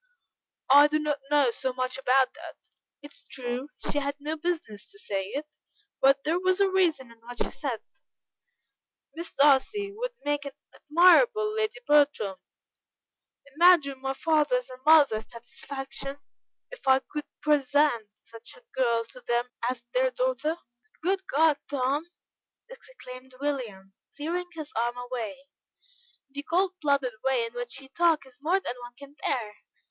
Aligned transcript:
"I 0.71 0.87
do 0.87 0.97
not 0.97 1.19
know 1.29 1.51
so 1.51 1.73
much 1.73 1.95
about 1.99 2.33
that: 2.33 2.55
it 3.03 3.11
is 3.11 3.23
true, 3.29 3.67
she 3.91 3.99
had 3.99 4.15
no 4.19 4.35
business 4.35 4.89
to 4.89 4.97
say 4.97 5.25
it, 5.27 5.45
but 6.01 6.23
there 6.23 6.39
was 6.39 6.59
a 6.59 6.67
reason 6.71 7.11
in 7.11 7.19
what 7.19 7.37
she 7.37 7.51
said; 7.51 7.83
Miss 9.13 9.31
Darcy 9.33 9.91
would 9.95 10.13
make 10.25 10.43
an 10.45 10.53
admirable 10.73 11.53
Lady 11.53 11.77
Bertram. 11.85 12.37
Imagine 13.55 14.01
my 14.01 14.15
father's 14.15 14.71
and 14.71 14.81
mother's 14.87 15.29
satisfaction, 15.31 16.17
if 16.71 16.87
I 16.87 16.97
could 16.97 17.25
present 17.39 18.09
such 18.17 18.55
a 18.57 18.63
girl 18.73 19.03
to 19.05 19.21
them 19.21 19.49
as 19.69 19.83
their 19.93 20.09
daughter." 20.09 20.57
"Good 21.03 21.27
God, 21.27 21.59
Tom!" 21.69 22.07
exclaimed 22.69 23.35
William, 23.39 23.93
tearing 24.17 24.49
his 24.53 24.71
arm 24.75 24.97
away, 24.97 25.47
"the 26.31 26.41
cold 26.41 26.71
blooded 26.81 27.13
way 27.23 27.45
in 27.45 27.53
which 27.53 27.79
you 27.79 27.87
talk 27.89 28.25
is 28.25 28.39
more 28.41 28.59
than 28.59 28.73
one 28.81 28.95
can 28.95 29.13
bear. 29.23 29.57